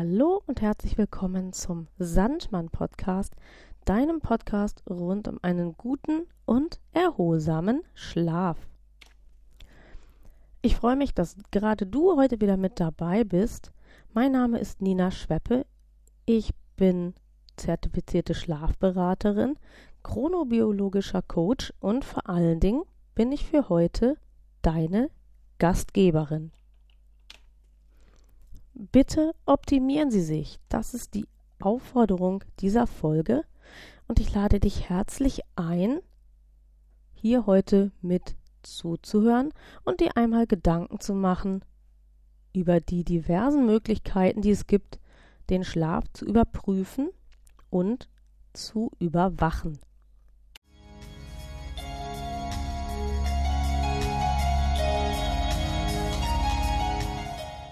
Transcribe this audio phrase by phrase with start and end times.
[0.00, 3.34] Hallo und herzlich willkommen zum Sandmann Podcast,
[3.84, 8.68] deinem Podcast rund um einen guten und erholsamen Schlaf.
[10.62, 13.72] Ich freue mich, dass gerade du heute wieder mit dabei bist.
[14.14, 15.66] Mein Name ist Nina Schweppe.
[16.26, 17.12] Ich bin
[17.56, 19.56] zertifizierte Schlafberaterin,
[20.04, 22.84] chronobiologischer Coach und vor allen Dingen
[23.16, 24.16] bin ich für heute
[24.62, 25.10] deine
[25.58, 26.52] Gastgeberin.
[28.80, 30.60] Bitte optimieren Sie sich.
[30.68, 31.26] Das ist die
[31.58, 33.42] Aufforderung dieser Folge.
[34.06, 35.98] Und ich lade dich herzlich ein,
[37.12, 41.64] hier heute mit zuzuhören und dir einmal Gedanken zu machen
[42.52, 45.00] über die diversen Möglichkeiten, die es gibt,
[45.50, 47.10] den Schlaf zu überprüfen
[47.70, 48.08] und
[48.52, 49.80] zu überwachen.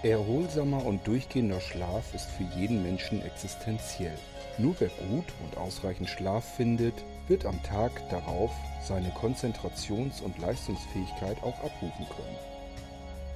[0.09, 4.17] Erholsamer und durchgehender Schlaf ist für jeden Menschen existenziell.
[4.57, 6.93] Nur wer gut und ausreichend Schlaf findet,
[7.27, 12.37] wird am Tag darauf seine Konzentrations- und Leistungsfähigkeit auch abrufen können.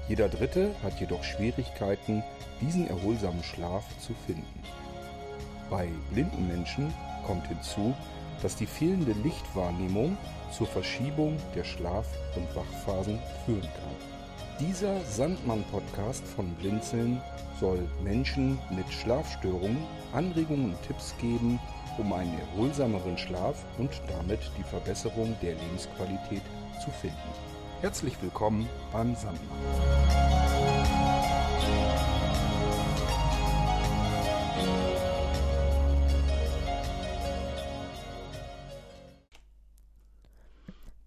[0.07, 2.23] Jeder Dritte hat jedoch Schwierigkeiten,
[2.59, 4.63] diesen erholsamen Schlaf zu finden.
[5.69, 6.93] Bei blinden Menschen
[7.25, 7.93] kommt hinzu,
[8.41, 10.17] dass die fehlende Lichtwahrnehmung
[10.51, 14.10] zur Verschiebung der Schlaf- und Wachphasen führen kann.
[14.59, 17.21] Dieser Sandmann-Podcast von Blinzeln
[17.59, 21.59] soll Menschen mit Schlafstörungen Anregungen und Tipps geben,
[21.97, 26.43] um einen erholsameren Schlaf und damit die Verbesserung der Lebensqualität
[26.83, 27.17] zu finden.
[27.81, 29.41] Herzlich willkommen beim Sandmann.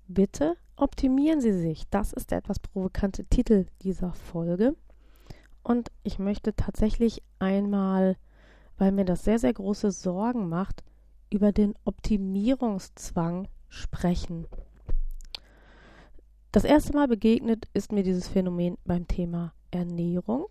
[0.08, 1.88] Bitte optimieren Sie sich.
[1.90, 4.76] Das ist der etwas provokante Titel dieser Folge.
[5.62, 8.16] Und ich möchte tatsächlich einmal,
[8.76, 10.84] weil mir das sehr, sehr große Sorgen macht,
[11.30, 14.46] über den Optimierungszwang sprechen.
[16.52, 20.46] Das erste Mal begegnet ist mir dieses Phänomen beim Thema Ernährung,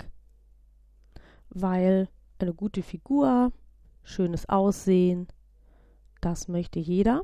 [1.50, 3.54] weil eine gute Figur,
[4.04, 5.28] schönes Aussehen,
[6.20, 7.22] das möchte jeder.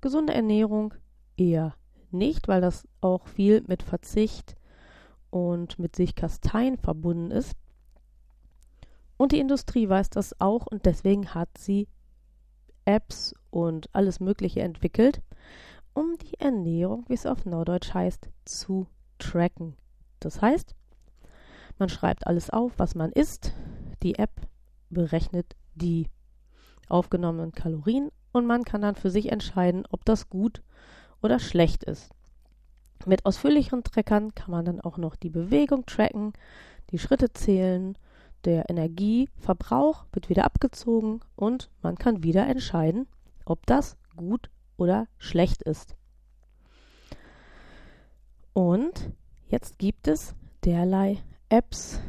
[0.00, 0.94] Gesunde Ernährung
[1.36, 1.74] eher
[2.12, 4.56] nicht, weil das auch viel mit Verzicht
[5.30, 7.54] und mit sich kasteien verbunden ist.
[9.16, 11.88] Und die Industrie weiß das auch und deswegen hat sie
[12.84, 15.20] Apps und alles Mögliche entwickelt,
[15.92, 18.86] um die Ernährung, wie es auf Norddeutsch heißt, zu
[19.18, 19.76] tracken.
[20.20, 20.74] Das heißt,
[21.78, 23.52] man schreibt alles auf, was man isst.
[24.02, 24.30] Die App
[24.90, 26.08] berechnet die
[26.88, 30.62] aufgenommenen Kalorien und man kann dann für sich entscheiden, ob das gut
[31.22, 32.10] oder schlecht ist.
[33.06, 36.32] Mit ausführlicheren Trackern kann man dann auch noch die Bewegung tracken,
[36.90, 37.96] die Schritte zählen,
[38.44, 43.06] der Energieverbrauch wird wieder abgezogen und man kann wieder entscheiden,
[43.44, 45.96] ob das gut oder schlecht ist.
[48.52, 49.12] Und
[49.48, 50.34] jetzt gibt es
[50.64, 52.00] derlei Apps,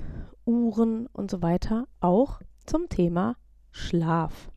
[0.46, 3.36] Uhren und so weiter auch zum Thema
[3.72, 4.50] Schlaf.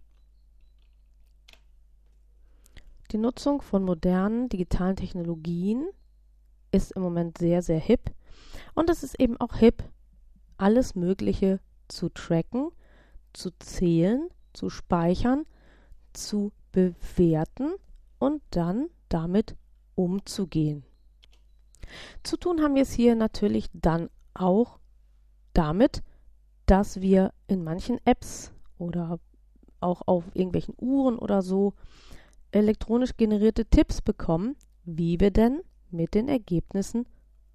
[3.13, 5.87] Die Nutzung von modernen digitalen Technologien
[6.71, 8.11] ist im Moment sehr, sehr hip.
[8.75, 9.85] Und es ist eben auch hip,
[10.57, 12.71] alles Mögliche zu tracken,
[13.35, 15.45] zu zählen, zu speichern,
[16.15, 17.75] zu bewerten
[18.19, 19.57] und dann damit
[19.95, 20.83] umzugehen.
[22.23, 24.79] Zu tun haben wir es hier natürlich dann auch
[25.53, 26.03] damit,
[26.65, 29.19] dass wir in manchen Apps oder
[29.81, 31.75] auch auf irgendwelchen Uhren oder so
[32.53, 37.07] elektronisch generierte Tipps bekommen, wie wir denn mit den Ergebnissen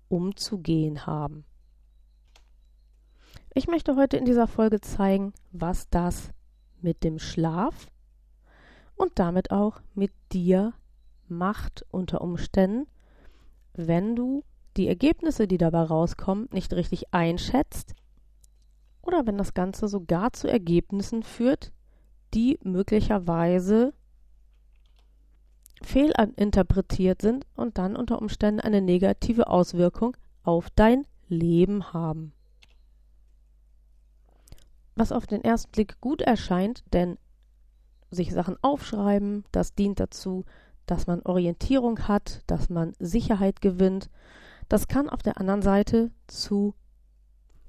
[0.10, 1.46] umzugehen haben.
[3.54, 6.32] Ich möchte heute in dieser Folge zeigen, was das
[6.82, 7.88] mit dem Schlaf
[8.96, 10.74] und damit auch mit dir
[11.28, 12.88] macht unter Umständen,
[13.74, 14.44] wenn du
[14.78, 17.96] die Ergebnisse, die dabei rauskommen, nicht richtig einschätzt
[19.02, 21.72] oder wenn das Ganze sogar zu Ergebnissen führt,
[22.34, 23.94] die möglicherweise
[25.82, 32.34] fehlinterpretiert sind und dann unter Umständen eine negative Auswirkung auf dein Leben haben.
[34.96, 37.18] Was auf den ersten Blick gut erscheint, denn
[38.10, 40.46] sich Sachen aufschreiben, das dient dazu,
[40.86, 44.10] dass man Orientierung hat, dass man Sicherheit gewinnt.
[44.70, 46.74] Das kann auf der anderen Seite zu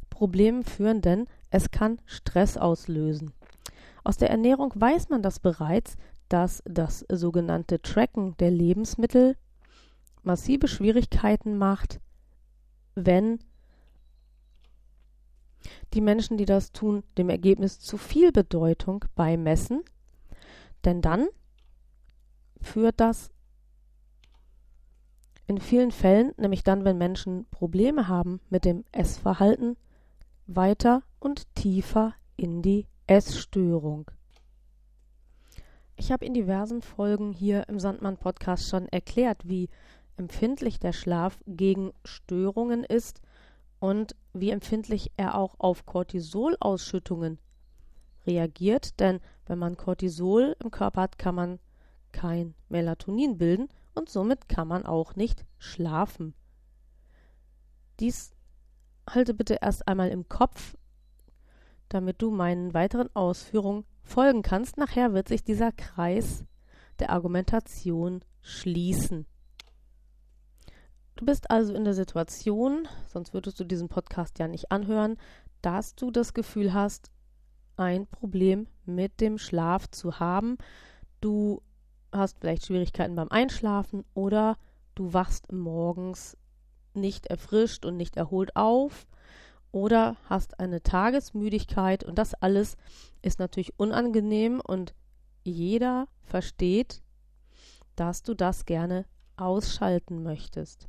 [0.08, 3.32] Problemen führen, denn es kann Stress auslösen.
[4.04, 5.96] Aus der Ernährung weiß man das bereits,
[6.28, 9.36] dass das sogenannte Tracken der Lebensmittel
[10.22, 12.00] massive Schwierigkeiten macht,
[12.94, 13.38] wenn
[15.94, 19.82] Die Menschen, die das tun, dem Ergebnis zu viel Bedeutung beimessen,
[20.84, 21.28] denn dann
[22.60, 23.30] führt das
[25.46, 29.76] in vielen Fällen, nämlich dann, wenn Menschen Probleme haben mit dem Essverhalten,
[30.46, 34.10] weiter und tiefer in die Essstörung.
[36.00, 39.68] Ich habe in diversen Folgen hier im Sandmann Podcast schon erklärt, wie
[40.16, 43.20] empfindlich der Schlaf gegen Störungen ist
[43.80, 47.40] und wie empfindlich er auch auf Cortisolausschüttungen
[48.28, 51.58] reagiert, denn wenn man Cortisol im Körper hat, kann man
[52.12, 56.32] kein Melatonin bilden und somit kann man auch nicht schlafen.
[57.98, 58.30] Dies
[59.10, 60.76] halte bitte erst einmal im Kopf,
[61.88, 64.76] damit du meinen weiteren Ausführungen folgen kannst.
[64.76, 66.44] Nachher wird sich dieser Kreis
[66.98, 69.26] der Argumentation schließen.
[71.16, 75.16] Du bist also in der Situation, sonst würdest du diesen Podcast ja nicht anhören,
[75.62, 77.10] dass du das Gefühl hast,
[77.76, 80.58] ein Problem mit dem Schlaf zu haben.
[81.20, 81.62] Du
[82.12, 84.56] hast vielleicht Schwierigkeiten beim Einschlafen oder
[84.94, 86.36] du wachst morgens
[86.94, 89.06] nicht erfrischt und nicht erholt auf
[89.72, 92.76] oder hast eine Tagesmüdigkeit und das alles
[93.22, 94.94] ist natürlich unangenehm und
[95.44, 97.02] jeder versteht,
[97.96, 99.04] dass du das gerne
[99.36, 100.88] ausschalten möchtest.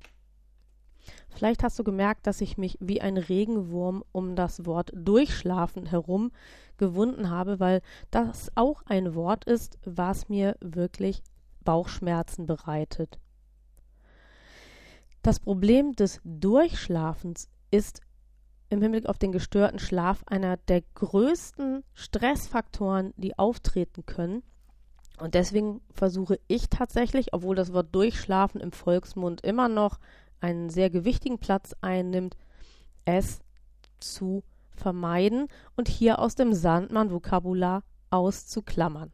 [1.30, 6.32] Vielleicht hast du gemerkt, dass ich mich wie ein Regenwurm um das Wort durchschlafen herum
[6.78, 7.82] gewunden habe, weil
[8.12, 11.24] das auch ein Wort ist, was mir wirklich
[11.64, 13.20] Bauchschmerzen bereitet.
[15.22, 18.02] Das Problem des Durchschlafens ist
[18.70, 24.44] im Hinblick auf den gestörten Schlaf einer der größten Stressfaktoren, die auftreten können.
[25.20, 30.00] Und deswegen versuche ich tatsächlich, obwohl das Wort Durchschlafen im Volksmund immer noch
[30.40, 32.38] einen sehr gewichtigen Platz einnimmt,
[33.06, 33.42] es
[34.00, 39.12] zu vermeiden und hier aus dem Sandmann-Vokabular auszuklammern.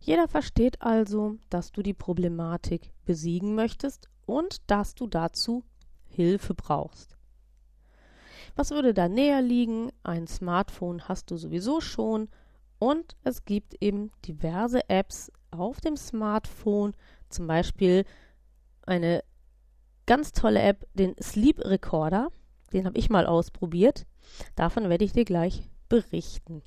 [0.00, 5.64] Jeder versteht also, dass du die Problematik besiegen möchtest und dass du dazu
[6.08, 7.16] Hilfe brauchst.
[8.54, 9.90] Was würde da näher liegen?
[10.02, 12.28] Ein Smartphone hast du sowieso schon
[12.78, 16.94] und es gibt eben diverse Apps auf dem Smartphone,
[17.28, 18.04] zum Beispiel
[18.84, 19.22] eine
[20.06, 22.30] ganz tolle App, den Sleep Recorder.
[22.72, 24.06] Den habe ich mal ausprobiert.
[24.56, 26.62] Davon werde ich dir gleich berichten.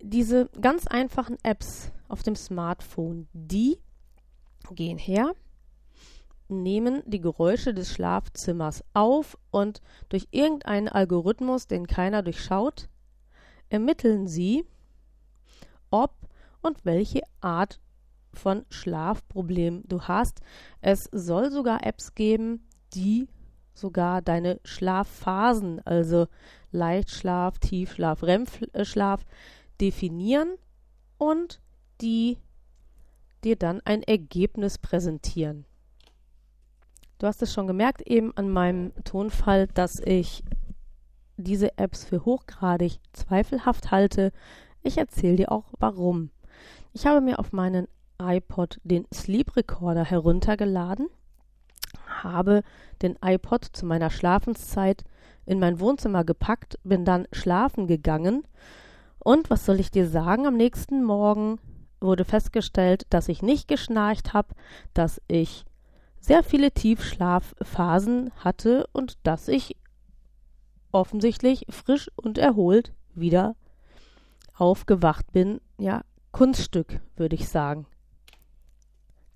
[0.00, 3.78] Diese ganz einfachen Apps auf dem Smartphone, die
[4.74, 5.34] gehen her,
[6.48, 12.88] nehmen die Geräusche des Schlafzimmers auf und durch irgendeinen Algorithmus, den keiner durchschaut,
[13.68, 14.64] ermitteln sie,
[15.90, 16.14] ob
[16.62, 17.80] und welche Art
[18.32, 20.40] von Schlafproblemen du hast.
[20.80, 23.28] Es soll sogar Apps geben, die
[23.74, 26.26] sogar deine Schlafphasen, also
[26.72, 29.24] Leichtschlaf, Tiefschlaf, REM-Schlaf
[29.80, 30.56] definieren
[31.16, 31.60] und
[32.00, 32.38] die
[33.44, 35.64] dir dann ein Ergebnis präsentieren.
[37.18, 40.44] Du hast es schon gemerkt eben an meinem Tonfall, dass ich
[41.36, 44.32] diese Apps für hochgradig zweifelhaft halte.
[44.82, 46.30] Ich erzähle dir auch warum.
[46.92, 47.88] Ich habe mir auf meinen
[48.20, 51.08] iPod den Sleep Recorder heruntergeladen,
[52.06, 52.62] habe
[53.02, 55.04] den iPod zu meiner Schlafenszeit
[55.44, 58.44] in mein Wohnzimmer gepackt, bin dann schlafen gegangen
[59.18, 61.58] und was soll ich dir sagen, am nächsten Morgen
[62.00, 64.54] wurde festgestellt, dass ich nicht geschnarcht habe,
[64.94, 65.64] dass ich
[66.20, 69.76] sehr viele Tiefschlafphasen hatte und dass ich
[70.92, 73.56] offensichtlich frisch und erholt wieder
[74.54, 75.60] aufgewacht bin.
[75.78, 77.86] Ja, Kunststück, würde ich sagen.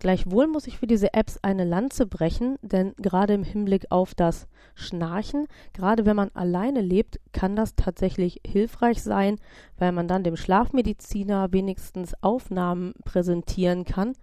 [0.02, 4.48] Gleichwohl muss ich für diese Apps eine Lanze brechen, denn gerade im Hinblick auf das
[4.74, 9.36] Schnarchen, gerade wenn man alleine lebt, kann das tatsächlich hilfreich sein,
[9.78, 14.14] weil man dann dem Schlafmediziner wenigstens Aufnahmen präsentieren kann.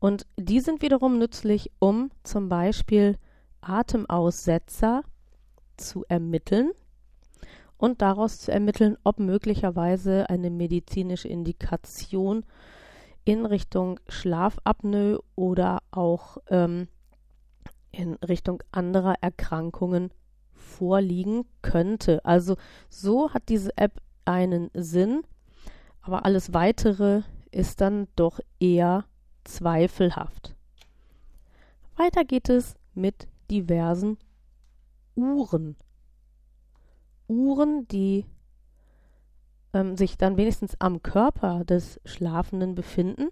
[0.00, 3.16] Und die sind wiederum nützlich, um zum Beispiel
[3.60, 5.02] Atemaussetzer
[5.76, 6.72] zu ermitteln
[7.76, 12.44] und daraus zu ermitteln, ob möglicherweise eine medizinische Indikation
[13.24, 16.88] in Richtung Schlafapnoe oder auch ähm,
[17.90, 20.10] in Richtung anderer Erkrankungen
[20.52, 22.24] vorliegen könnte.
[22.24, 22.56] Also
[22.88, 25.22] so hat diese App einen Sinn,
[26.00, 29.04] aber alles weitere ist dann doch eher
[29.44, 30.54] zweifelhaft.
[31.96, 34.18] Weiter geht es mit diversen
[35.14, 35.76] Uhren.
[37.28, 38.24] Uhren, die
[39.72, 43.28] ähm, sich dann wenigstens am Körper des Schlafenden befinden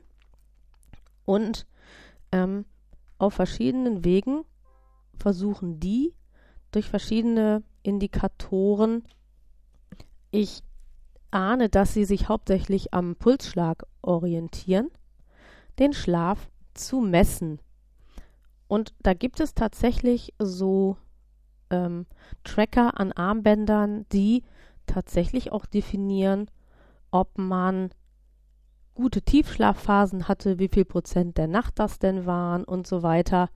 [1.25, 1.67] und
[2.33, 2.65] ähm,
[3.19, 4.45] auf verschiedenen Wegen
[5.17, 6.15] versuchen die
[6.71, 9.05] durch verschiedene Indikatoren.
[10.31, 10.63] Ich
[11.31, 14.91] ahne, dass sie sich hauptsächlich am Pulsschlag orientieren,
[15.79, 17.61] den Schlaf zu messen.
[18.67, 20.97] Und da gibt es tatsächlich so
[21.71, 22.07] ähm,
[22.45, 24.45] Tracker an Armbändern, die
[24.87, 26.51] tatsächlich auch definieren,
[27.11, 27.91] ob man
[28.95, 33.49] gute Tiefschlafphasen hatte, wie viel Prozent der Nacht das denn waren und so weiter.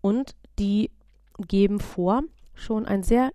[0.00, 0.90] Und die
[1.38, 2.22] geben vor,
[2.54, 3.30] schon ein sehr,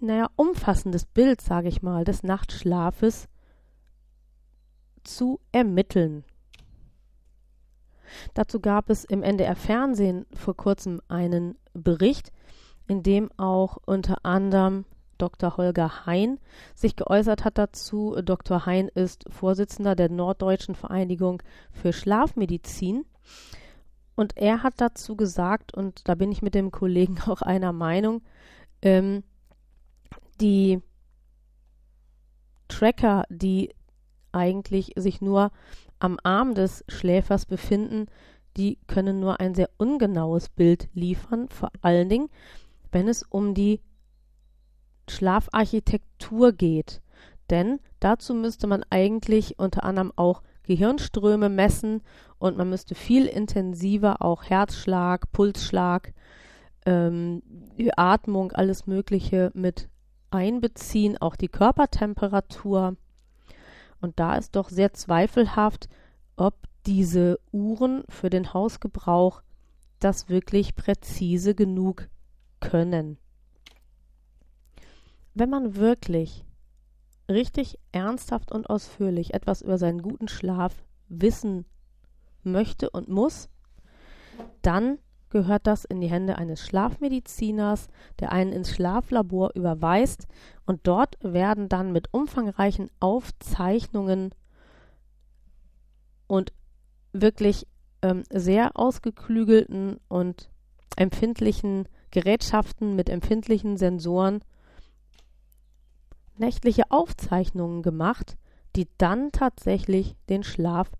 [0.00, 3.28] naja, umfassendes Bild, sage ich mal, des Nachtschlafes
[5.04, 6.24] zu ermitteln.
[8.34, 12.32] Dazu gab es im NDR Fernsehen vor kurzem einen Bericht,
[12.86, 14.84] in dem auch unter anderem
[15.18, 15.56] Dr.
[15.56, 16.38] Holger Hein
[16.74, 18.16] sich geäußert hat dazu.
[18.22, 18.66] Dr.
[18.66, 23.04] Hein ist Vorsitzender der Norddeutschen Vereinigung für Schlafmedizin.
[24.14, 28.22] Und er hat dazu gesagt, und da bin ich mit dem Kollegen auch einer Meinung,
[28.82, 29.22] ähm,
[30.40, 30.82] die
[32.68, 33.74] Tracker, die
[34.32, 35.50] eigentlich sich nur
[35.98, 38.06] am Arm des Schläfers befinden,
[38.56, 42.28] die können nur ein sehr ungenaues Bild liefern, vor allen Dingen,
[42.90, 43.80] wenn es um die
[45.08, 47.00] Schlafarchitektur geht.
[47.50, 52.02] Denn dazu müsste man eigentlich unter anderem auch Gehirnströme messen
[52.38, 56.12] und man müsste viel intensiver auch Herzschlag, Pulsschlag,
[56.86, 57.42] ähm,
[57.96, 59.88] Atmung, alles Mögliche mit
[60.30, 62.96] einbeziehen, auch die Körpertemperatur.
[64.02, 65.88] Und da ist doch sehr zweifelhaft,
[66.36, 66.54] ob
[66.86, 69.42] diese Uhren für den Hausgebrauch
[70.00, 72.08] das wirklich präzise genug
[72.60, 73.16] können.
[75.34, 76.44] Wenn man wirklich
[77.30, 81.64] richtig ernsthaft und ausführlich etwas über seinen guten Schlaf wissen
[82.42, 83.48] möchte und muss,
[84.62, 84.98] dann
[85.32, 87.88] gehört das in die Hände eines Schlafmediziners,
[88.20, 90.28] der einen ins Schlaflabor überweist.
[90.66, 94.34] Und dort werden dann mit umfangreichen Aufzeichnungen
[96.28, 96.52] und
[97.12, 97.66] wirklich
[98.02, 100.50] ähm, sehr ausgeklügelten und
[100.96, 104.44] empfindlichen Gerätschaften mit empfindlichen Sensoren
[106.36, 108.36] nächtliche Aufzeichnungen gemacht,
[108.76, 110.90] die dann tatsächlich den Schlaf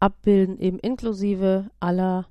[0.00, 2.26] abbilden, eben inklusive aller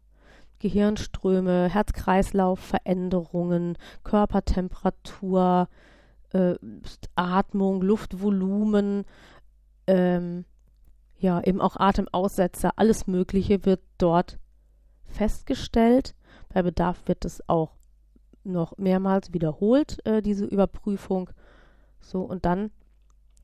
[0.59, 5.69] Gehirnströme, Herz-Kreislauf-Veränderungen, Körpertemperatur,
[6.33, 6.55] äh,
[7.15, 9.05] Atmung, Luftvolumen,
[9.87, 10.45] ähm,
[11.19, 14.37] ja, eben auch Atemaussetzer, alles Mögliche wird dort
[15.05, 16.15] festgestellt.
[16.49, 17.75] Bei Bedarf wird es auch
[18.43, 21.31] noch mehrmals wiederholt, äh, diese Überprüfung.
[21.99, 22.71] So, und dann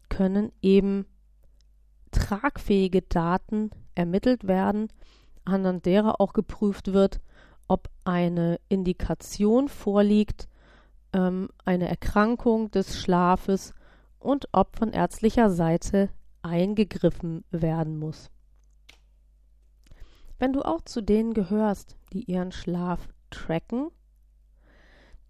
[0.10, 1.06] können eben
[2.12, 4.90] tragfähige Daten ermittelt werden,
[5.46, 7.22] anhand derer auch geprüft wird,
[7.68, 10.48] ob eine Indikation vorliegt,
[11.14, 13.74] ähm, eine Erkrankung des Schlafes
[14.20, 16.10] und ob von ärztlicher Seite
[16.42, 18.30] eingegriffen werden muss.
[20.40, 23.90] Wenn du auch zu denen gehörst, die ihren Schlaf tracken,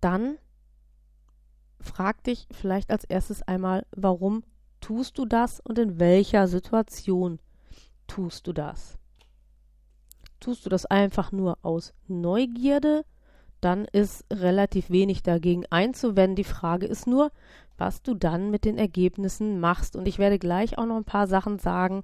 [0.01, 0.38] dann
[1.79, 4.43] frag dich vielleicht als erstes einmal, warum
[4.82, 7.39] tust du das und in welcher Situation
[8.08, 8.98] tust du das?
[10.43, 13.05] Tust du das einfach nur aus Neugierde,
[13.62, 16.35] dann ist relativ wenig dagegen einzuwenden.
[16.35, 17.31] Die Frage ist nur,
[17.77, 19.95] was du dann mit den Ergebnissen machst.
[19.95, 22.03] Und ich werde gleich auch noch ein paar Sachen sagen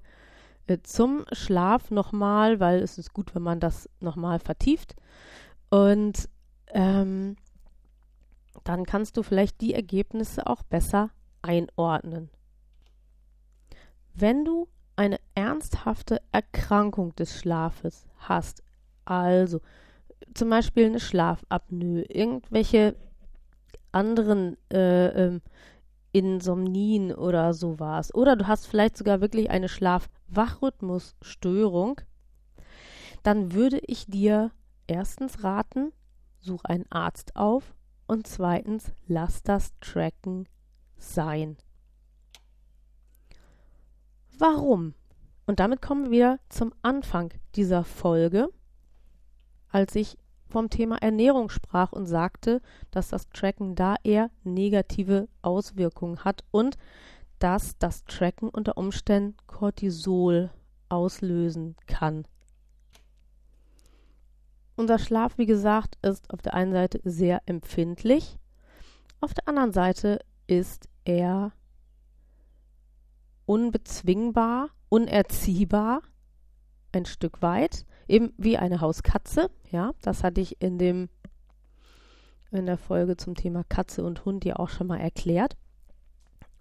[0.67, 4.95] äh, zum Schlaf nochmal, weil es ist gut, wenn man das nochmal vertieft.
[5.69, 6.29] Und
[6.67, 7.35] ähm,
[8.63, 11.09] dann kannst du vielleicht die Ergebnisse auch besser
[11.41, 12.29] einordnen.
[14.13, 14.69] Wenn du
[14.99, 18.61] eine ernsthafte Erkrankung des Schlafes hast,
[19.05, 19.61] also
[20.33, 22.97] zum Beispiel eine Schlafapnoe, irgendwelche
[23.93, 25.41] anderen äh, ähm,
[26.11, 32.01] Insomnien oder sowas, oder du hast vielleicht sogar wirklich eine Schlaf-Wachrhythmusstörung,
[33.23, 34.51] dann würde ich dir
[34.85, 35.93] erstens raten,
[36.41, 37.73] such einen Arzt auf
[38.05, 40.49] und zweitens, lass das Tracken
[40.97, 41.55] sein.
[44.39, 44.93] Warum?
[45.47, 48.47] Und damit kommen wir wieder zum Anfang dieser Folge,
[49.69, 50.17] als ich
[50.47, 56.77] vom Thema Ernährung sprach und sagte, dass das Tracken da eher negative Auswirkungen hat und
[57.39, 60.51] dass das Tracken unter Umständen Cortisol
[60.87, 62.25] auslösen kann.
[64.77, 68.39] Unser Schlaf, wie gesagt, ist auf der einen Seite sehr empfindlich,
[69.19, 71.51] auf der anderen Seite ist er
[73.49, 76.03] unbezwingbar, unerziehbar,
[76.91, 79.49] ein Stück weit, eben wie eine Hauskatze.
[79.71, 81.09] Ja, das hatte ich in dem
[82.51, 85.57] in der Folge zum Thema Katze und Hund ja auch schon mal erklärt.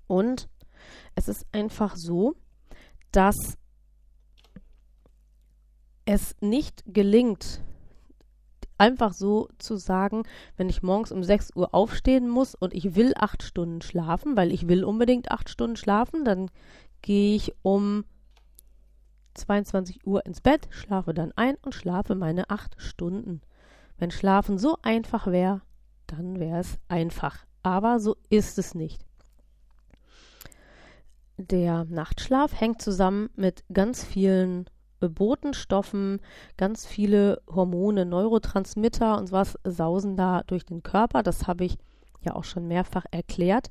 [0.06, 0.48] Und
[1.14, 2.36] es ist einfach so,
[3.12, 3.36] dass
[6.06, 7.62] es nicht gelingt,
[8.78, 10.22] einfach so zu sagen,
[10.56, 14.52] wenn ich morgens um 6 Uhr aufstehen muss und ich will acht Stunden schlafen, weil
[14.52, 16.50] ich will unbedingt acht Stunden schlafen, dann
[17.02, 18.04] gehe ich um
[19.34, 23.40] 22 Uhr ins Bett, schlafe dann ein und schlafe meine acht Stunden.
[23.96, 25.62] Wenn Schlafen so einfach wäre,
[26.06, 27.44] dann wäre es einfach.
[27.62, 29.04] Aber so ist es nicht.
[31.36, 34.68] Der Nachtschlaf hängt zusammen mit ganz vielen
[35.00, 36.20] Botenstoffen,
[36.56, 41.22] ganz viele Hormone, Neurotransmitter und was sausen da durch den Körper.
[41.22, 41.78] Das habe ich
[42.22, 43.70] ja auch schon mehrfach erklärt.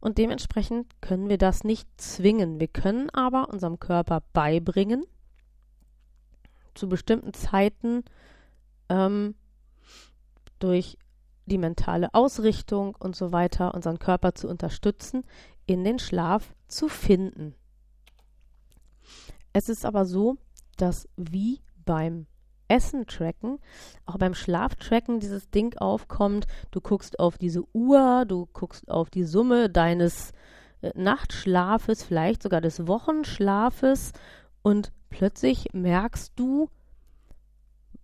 [0.00, 2.58] Und dementsprechend können wir das nicht zwingen.
[2.58, 5.04] Wir können aber unserem Körper beibringen,
[6.74, 8.04] zu bestimmten Zeiten
[8.88, 9.34] ähm,
[10.58, 10.96] durch
[11.46, 15.24] die mentale Ausrichtung und so weiter unseren Körper zu unterstützen,
[15.66, 17.54] in den Schlaf zu finden.
[19.52, 20.36] Es ist aber so,
[20.80, 22.26] dass wie beim
[22.68, 23.58] Essen tracken,
[24.06, 26.46] auch beim Schlaf tracken dieses Ding aufkommt.
[26.70, 30.32] Du guckst auf diese Uhr, du guckst auf die Summe deines
[30.82, 34.12] äh, Nachtschlafes, vielleicht sogar des Wochenschlafes
[34.62, 36.70] und plötzlich merkst du,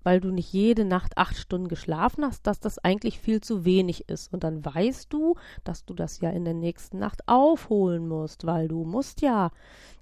[0.07, 4.09] weil du nicht jede Nacht acht Stunden geschlafen hast, dass das eigentlich viel zu wenig
[4.09, 4.33] ist.
[4.33, 5.35] Und dann weißt du,
[5.65, 9.51] dass du das ja in der nächsten Nacht aufholen musst, weil du musst ja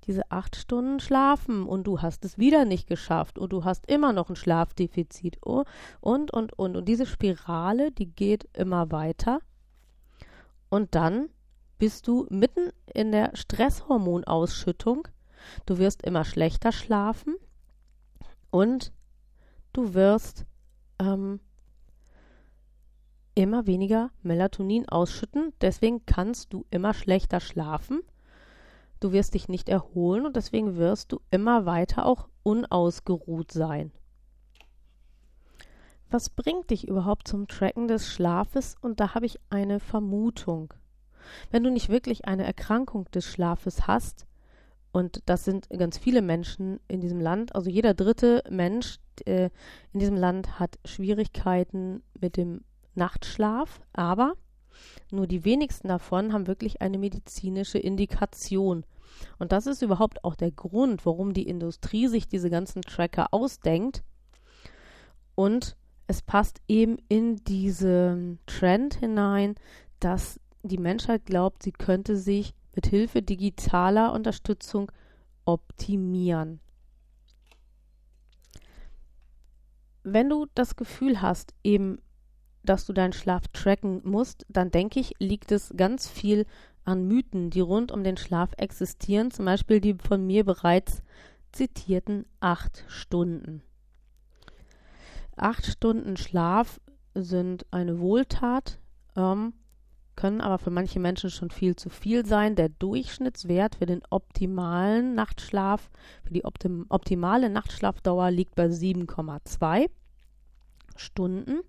[0.07, 4.13] diese acht Stunden schlafen und du hast es wieder nicht geschafft und du hast immer
[4.13, 5.65] noch ein Schlafdefizit oh,
[6.03, 6.77] und, und, und.
[6.77, 9.39] Und diese Spirale, die geht immer weiter.
[10.69, 11.31] Und dann
[11.79, 15.09] bist du mitten in der Stresshormonausschüttung.
[15.65, 17.37] Du wirst immer schlechter schlafen
[18.51, 18.93] und
[19.75, 20.47] du wirst
[20.99, 21.41] ähm,
[23.35, 25.53] immer weniger Melatonin ausschütten.
[25.61, 28.01] Deswegen kannst du immer schlechter schlafen.
[29.01, 33.93] Du wirst dich nicht erholen und deswegen wirst du immer weiter auch unausgeruht sein.
[36.11, 38.77] Was bringt dich überhaupt zum Tracken des Schlafes?
[38.81, 40.73] Und da habe ich eine Vermutung.
[41.51, 44.27] Wenn du nicht wirklich eine Erkrankung des Schlafes hast,
[44.95, 49.51] und das sind ganz viele Menschen in diesem Land, also jeder dritte Mensch äh,
[49.93, 52.61] in diesem Land hat Schwierigkeiten mit dem
[52.95, 54.35] Nachtschlaf, aber
[55.11, 58.85] nur die wenigsten davon haben wirklich eine medizinische Indikation.
[59.41, 64.05] Und das ist überhaupt auch der Grund, warum die Industrie sich diese ganzen Tracker ausdenkt.
[65.35, 65.77] Und
[66.07, 69.57] es passt eben in diesen Trend hinein,
[69.99, 74.91] dass die Menschheit glaubt, sie könnte sich mit Hilfe digitaler Unterstützung
[75.45, 76.61] optimieren.
[80.03, 81.99] Wenn du das Gefühl hast, eben,
[82.63, 86.47] dass du deinen Schlaf tracken musst, dann denke ich, liegt es ganz viel
[86.85, 91.03] an Mythen, die rund um den Schlaf existieren, zum Beispiel die von mir bereits
[91.53, 93.63] zitierten acht Stunden.
[95.37, 96.81] Acht Stunden Schlaf
[97.15, 98.79] sind eine Wohltat,
[99.17, 99.55] ähm,
[100.17, 102.57] können aber für manche Menschen schon viel zu viel sein.
[102.57, 105.91] Der Durchschnittswert für den optimalen Nachtschlaf,
[106.23, 109.91] für die optim optimale Nachtschlafdauer liegt bei 7,2
[110.97, 111.61] Stunden.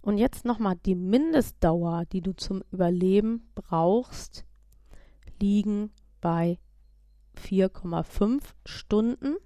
[0.00, 4.44] Und jetzt nochmal die Mindestdauer, die du zum Überleben brauchst,
[5.40, 5.90] liegen
[6.20, 6.58] bei
[7.36, 9.36] 4,5 Stunden.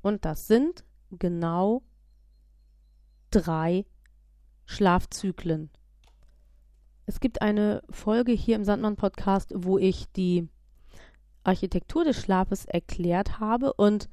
[0.00, 1.82] Und das sind genau
[3.30, 3.84] drei
[4.66, 5.70] Schlafzyklen.
[7.08, 10.46] Es gibt eine Folge hier im Sandmann-Podcast, wo ich die
[11.42, 14.10] Architektur des Schlafes erklärt habe und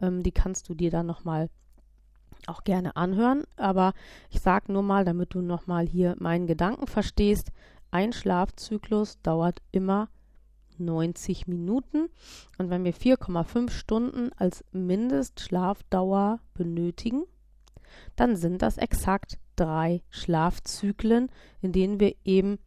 [0.00, 1.50] ähm, die kannst du dir dann nochmal
[2.48, 3.44] auch gerne anhören.
[3.54, 3.92] Aber
[4.28, 7.52] ich sage nur mal, damit du nochmal hier meinen Gedanken verstehst,
[7.92, 10.08] ein Schlafzyklus dauert immer
[10.78, 12.08] 90 Minuten.
[12.58, 17.22] Und wenn wir 4,5 Stunden als Mindestschlafdauer benötigen,
[18.16, 22.58] dann sind das exakt drei Schlafzyklen, in denen wir eben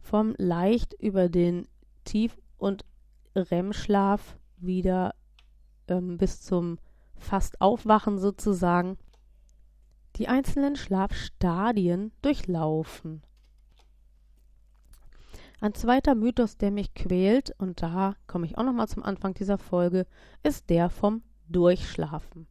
[0.00, 1.66] vom leicht über den
[2.04, 2.84] Tief- und
[3.34, 5.14] REM-Schlaf wieder
[5.88, 6.78] ähm, bis zum
[7.16, 8.98] fast Aufwachen sozusagen
[10.16, 13.22] die einzelnen Schlafstadien durchlaufen.
[15.60, 19.58] Ein zweiter Mythos, der mich quält, und da komme ich auch nochmal zum Anfang dieser
[19.58, 20.06] Folge,
[20.42, 22.46] ist der vom Durchschlafen.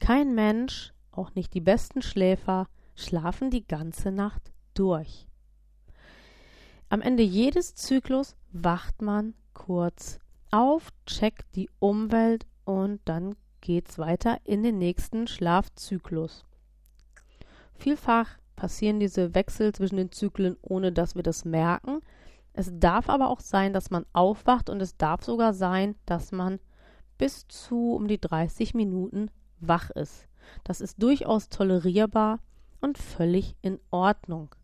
[0.00, 5.26] Kein Mensch auch nicht die besten Schläfer schlafen die ganze Nacht durch.
[6.88, 10.18] Am Ende jedes Zyklus wacht man kurz
[10.50, 16.44] auf, checkt die Umwelt und dann geht's weiter in den nächsten Schlafzyklus.
[17.74, 22.00] Vielfach passieren diese Wechsel zwischen den Zyklen, ohne dass wir das merken.
[22.52, 26.60] Es darf aber auch sein, dass man aufwacht und es darf sogar sein, dass man
[27.16, 30.28] bis zu um die 30 Minuten wach ist.
[30.64, 32.40] Das ist durchaus tolerierbar
[32.80, 34.54] und völlig in Ordnung.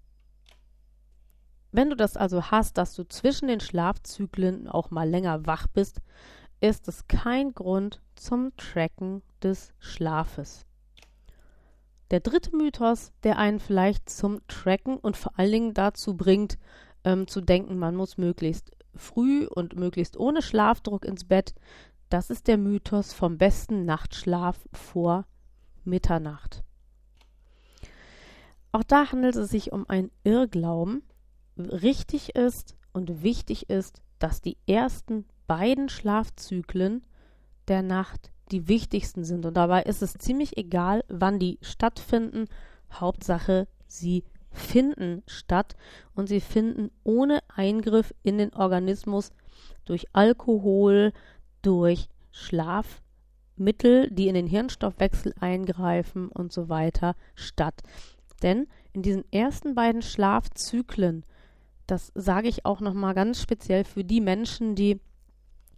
[1.70, 6.00] Wenn du das also hast, dass du zwischen den Schlafzyklen auch mal länger wach bist,
[6.60, 10.66] ist es kein Grund zum Tracken des Schlafes.
[12.10, 16.58] Der dritte Mythos, der einen vielleicht zum Tracken und vor allen Dingen dazu bringt,
[17.04, 21.54] ähm, zu denken, man muss möglichst früh und möglichst ohne Schlafdruck ins Bett,
[22.08, 25.26] das ist der Mythos vom besten Nachtschlaf vor
[25.88, 26.62] Mitternacht.
[28.72, 31.02] Auch da handelt es sich um einen Irrglauben.
[31.56, 37.04] Richtig ist und wichtig ist, dass die ersten beiden Schlafzyklen
[37.66, 39.46] der Nacht die wichtigsten sind.
[39.46, 42.46] Und dabei ist es ziemlich egal, wann die stattfinden.
[42.92, 45.76] Hauptsache, sie finden statt
[46.14, 49.30] und sie finden ohne Eingriff in den Organismus
[49.84, 51.12] durch Alkohol,
[51.62, 52.08] durch
[53.58, 57.82] Schlafmittel, die in den Hirnstoffwechsel eingreifen und so weiter statt.
[58.42, 61.24] Denn in diesen ersten beiden Schlafzyklen,
[61.86, 65.00] das sage ich auch nochmal ganz speziell für die Menschen, die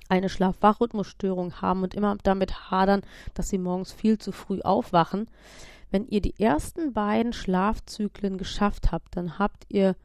[0.09, 3.03] eine Schlaf-Wach-Rhythmusstörung haben und immer damit hadern,
[3.35, 5.31] dass sie morgens viel zu früh aufwachen.
[5.91, 9.97] Wenn ihr die ersten beiden Schlafzyklen geschafft habt, dann habt ihr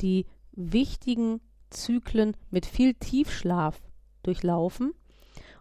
[0.00, 3.80] die wichtigen Zyklen mit viel Tiefschlaf
[4.22, 4.92] durchlaufen.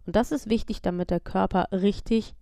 [0.05, 2.35] Und das ist wichtig, damit der Körper richtig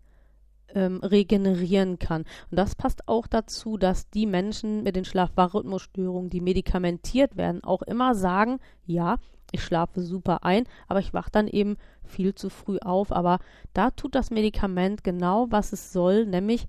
[0.73, 2.23] ähm, regenerieren kann.
[2.49, 7.81] Und das passt auch dazu, dass die Menschen mit den Schlaf-Wach-Rhythmusstörungen, die medikamentiert werden, auch
[7.81, 9.17] immer sagen, ja,
[9.51, 13.11] ich schlafe super ein, aber ich wache dann eben viel zu früh auf.
[13.11, 13.39] Aber
[13.73, 16.67] da tut das Medikament genau, was es soll, nämlich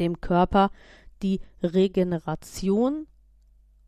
[0.00, 0.70] dem Körper
[1.22, 3.06] die Regeneration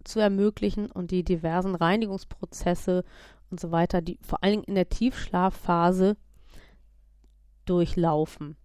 [0.05, 3.05] zu ermöglichen und die diversen Reinigungsprozesse
[3.51, 6.17] und so weiter, die vor allen Dingen in der Tiefschlafphase
[7.65, 8.57] durchlaufen.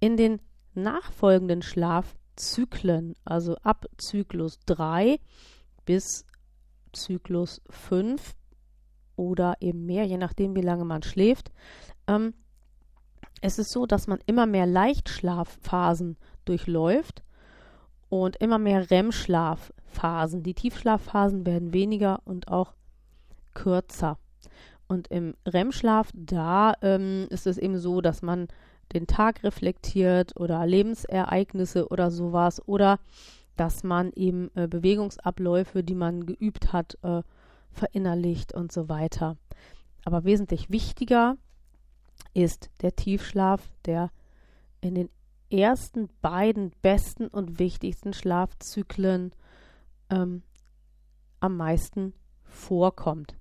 [0.00, 0.40] In den
[0.74, 5.18] nachfolgenden Schlafzyklen, also ab Zyklus 3
[5.84, 6.24] bis
[6.92, 8.36] Zyklus 5,
[9.18, 11.50] oder eben mehr, je nachdem, wie lange man schläft.
[12.06, 12.34] Ähm,
[13.40, 17.22] es ist so, dass man immer mehr Leichtschlafphasen durchläuft
[18.08, 20.42] und immer mehr REM-Schlafphasen.
[20.42, 22.74] Die Tiefschlafphasen werden weniger und auch
[23.58, 24.18] kürzer.
[24.86, 28.48] Und im REM-Schlaf, da ähm, ist es eben so, dass man
[28.94, 32.98] den Tag reflektiert oder Lebensereignisse oder sowas oder
[33.56, 37.22] dass man eben äh, Bewegungsabläufe, die man geübt hat, äh,
[37.70, 39.36] verinnerlicht und so weiter.
[40.04, 41.36] Aber wesentlich wichtiger
[42.32, 44.10] ist der Tiefschlaf, der
[44.80, 45.10] in den
[45.50, 49.32] ersten beiden besten und wichtigsten Schlafzyklen
[50.08, 50.42] ähm,
[51.40, 53.36] am meisten vorkommt.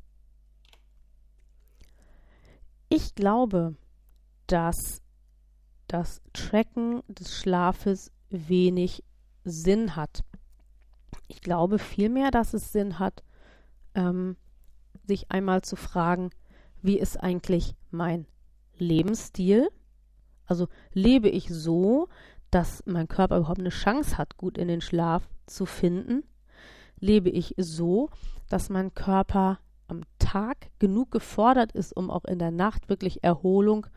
[2.90, 3.76] Ich glaube,
[4.48, 5.02] dass
[5.88, 9.04] das Tracken des Schlafes wenig
[9.44, 10.24] Sinn hat.
[11.28, 13.24] Ich glaube vielmehr, dass es Sinn hat,
[13.94, 14.38] ähm,
[15.06, 16.30] sich einmal zu fragen,
[16.82, 18.26] wie ist eigentlich mein
[18.78, 19.68] Lebensstil?
[20.46, 22.08] Also lebe ich so,
[22.52, 26.24] dass mein Körper überhaupt eine Chance hat, gut in den Schlaf zu finden?
[27.00, 28.10] Lebe ich so,
[28.48, 33.88] dass mein Körper am Tag genug gefordert ist, um auch in der Nacht wirklich Erholung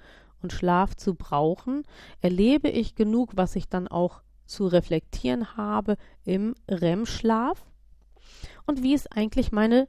[0.42, 1.82] und Schlaf zu brauchen?
[2.20, 7.64] Erlebe ich genug, was ich dann auch zu reflektieren habe im REM-Schlaf?
[8.66, 9.88] Und wie ist eigentlich meine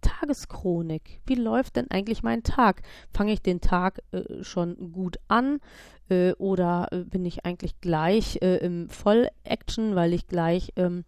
[0.00, 1.20] Tageschronik?
[1.26, 2.82] Wie läuft denn eigentlich mein Tag?
[3.12, 5.60] Fange ich den Tag äh, schon gut an
[6.08, 11.04] äh, oder äh, bin ich eigentlich gleich äh, im Voll-Action, weil ich gleich ähm,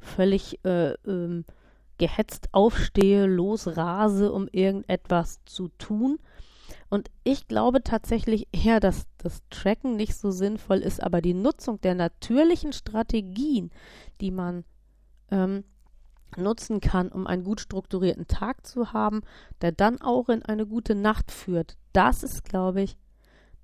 [0.00, 1.44] völlig äh, ähm,
[2.02, 6.18] gehetzt aufstehe, losrase, um irgendetwas zu tun?
[6.90, 11.80] Und ich glaube tatsächlich eher, dass das Tracken nicht so sinnvoll ist, aber die Nutzung
[11.80, 13.70] der natürlichen Strategien,
[14.20, 14.64] die man
[15.30, 15.62] ähm,
[16.36, 19.20] nutzen kann, um einen gut strukturierten Tag zu haben,
[19.60, 21.76] der dann auch in eine gute Nacht führt.
[21.92, 22.96] Das ist, glaube ich,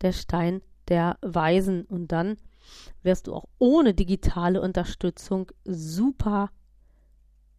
[0.00, 1.86] der Stein der Weisen.
[1.86, 2.36] Und dann
[3.02, 6.50] wirst du auch ohne digitale Unterstützung super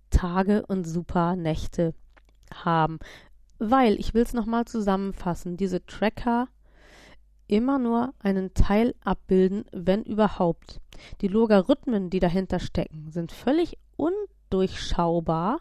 [0.10, 1.94] Tage und super Nächte
[2.54, 3.00] haben.
[3.60, 6.48] Weil, ich will es nochmal zusammenfassen, diese Tracker
[7.48, 10.80] immer nur einen Teil abbilden, wenn überhaupt.
[11.22, 14.14] Die Logarithmen, die dahinter stecken, sind völlig un
[14.50, 15.60] durchschaubar.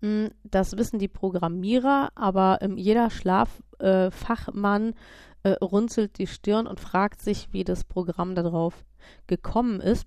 [0.00, 6.80] Hm, das wissen die Programmierer, aber ähm, jeder Schlaffachmann äh, äh, runzelt die Stirn und
[6.80, 8.84] fragt sich, wie das Programm darauf
[9.26, 10.06] gekommen ist.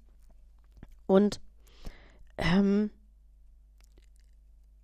[1.08, 1.40] Und
[2.38, 2.92] ähm,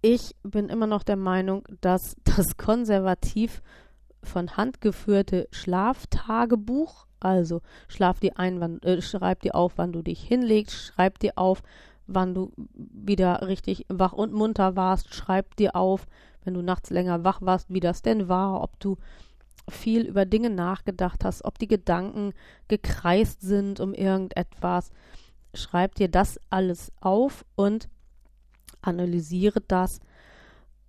[0.03, 3.63] ich bin immer noch der Meinung, dass das konservativ
[4.21, 10.01] von Hand geführte Schlaftagebuch, also schlaf dir ein, wann, äh, schreib dir auf, wann du
[10.01, 11.63] dich hinlegst, schreib dir auf,
[12.05, 16.05] wann du wieder richtig wach und munter warst, schreib dir auf,
[16.43, 18.97] wenn du nachts länger wach warst, wie das denn war, ob du
[19.69, 22.33] viel über Dinge nachgedacht hast, ob die Gedanken
[22.67, 24.91] gekreist sind um irgendetwas.
[25.53, 27.87] Schreib dir das alles auf und
[28.83, 29.99] analysiere das.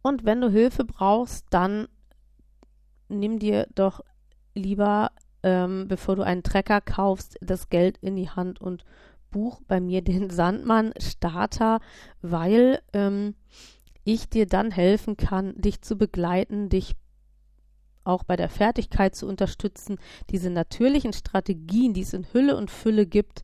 [0.03, 1.89] Und wenn du Hilfe brauchst, dann
[3.09, 4.01] nimm dir doch
[4.55, 8.85] lieber, ähm, bevor du einen Trecker kaufst, das Geld in die Hand und
[9.31, 11.81] buch bei mir den Sandmann Starter,
[12.23, 13.35] weil ähm,
[14.05, 16.95] ich dir dann helfen kann, dich zu begleiten, dich
[18.05, 19.99] auch bei der Fertigkeit zu unterstützen,
[20.31, 23.43] diese natürlichen Strategien, die es in Hülle und Fülle gibt,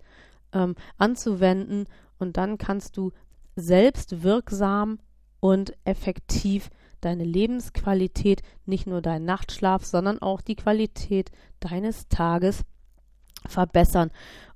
[0.52, 1.86] ähm, anzuwenden
[2.18, 3.12] und dann kannst du
[3.60, 4.98] selbst wirksam
[5.40, 6.70] und effektiv
[7.00, 12.62] deine Lebensqualität, nicht nur deinen Nachtschlaf, sondern auch die Qualität deines Tages
[13.46, 14.10] verbessern.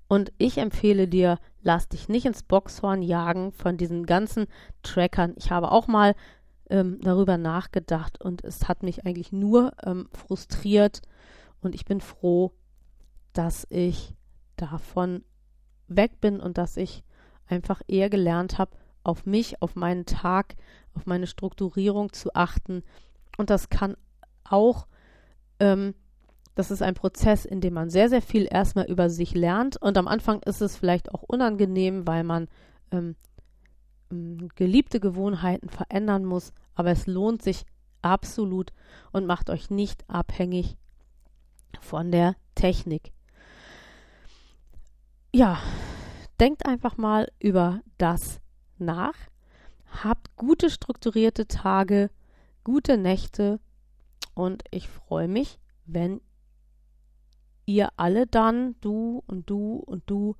[0.08, 4.46] Und ich empfehle dir, lass dich nicht ins Boxhorn jagen von diesen ganzen
[4.82, 5.32] Trackern.
[5.36, 6.14] Ich habe auch mal
[6.68, 11.00] ähm, darüber nachgedacht und es hat mich eigentlich nur ähm, frustriert
[11.60, 12.52] und ich bin froh,
[13.32, 14.14] dass ich
[14.56, 15.24] davon
[15.88, 17.02] weg bin und dass ich
[17.46, 20.54] einfach eher gelernt habe, auf mich, auf meinen Tag,
[20.94, 22.82] auf meine Strukturierung zu achten.
[23.36, 23.96] Und das kann
[24.44, 24.86] auch,
[25.60, 25.94] ähm,
[26.54, 29.76] das ist ein Prozess, in dem man sehr, sehr viel erstmal über sich lernt.
[29.80, 32.48] Und am Anfang ist es vielleicht auch unangenehm, weil man
[32.90, 33.16] ähm,
[34.54, 36.52] geliebte Gewohnheiten verändern muss.
[36.74, 37.64] Aber es lohnt sich
[38.02, 38.72] absolut
[39.12, 40.76] und macht euch nicht abhängig
[41.80, 43.12] von der Technik.
[45.32, 45.58] Ja,
[46.38, 48.40] denkt einfach mal über das
[48.78, 49.14] nach.
[50.02, 52.10] Habt gute strukturierte Tage,
[52.64, 53.60] gute Nächte
[54.34, 56.20] und ich freue mich, wenn
[57.66, 60.36] ihr alle dann, du und du und du,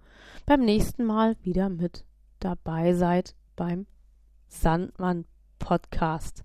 [0.46, 2.04] beim nächsten Mal wieder mit
[2.40, 3.86] dabei seid beim
[4.48, 5.24] Sandmann
[5.58, 6.44] Podcast.